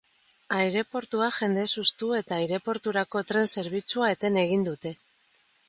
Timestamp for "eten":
4.17-4.43